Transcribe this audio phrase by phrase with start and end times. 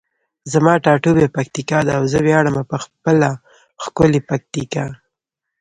[0.51, 3.29] زما ټاټوبی پکتیکا ده او زه ویاړمه په خپله
[3.83, 4.85] ښکلي پکتیکا.